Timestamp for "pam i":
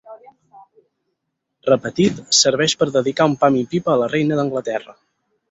3.45-3.63